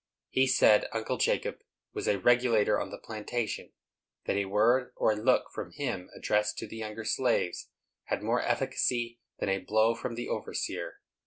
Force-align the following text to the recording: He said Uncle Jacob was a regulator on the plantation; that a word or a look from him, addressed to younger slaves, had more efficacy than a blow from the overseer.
He 0.31 0.47
said 0.47 0.87
Uncle 0.93 1.17
Jacob 1.17 1.59
was 1.93 2.07
a 2.07 2.17
regulator 2.17 2.79
on 2.81 2.89
the 2.89 2.97
plantation; 2.97 3.71
that 4.25 4.35
a 4.35 4.45
word 4.45 4.93
or 4.95 5.11
a 5.11 5.15
look 5.15 5.51
from 5.53 5.73
him, 5.73 6.09
addressed 6.15 6.57
to 6.57 6.75
younger 6.75 7.05
slaves, 7.05 7.69
had 8.05 8.23
more 8.23 8.41
efficacy 8.41 9.19
than 9.37 9.49
a 9.49 9.59
blow 9.59 9.93
from 9.93 10.15
the 10.15 10.27
overseer. 10.27 11.01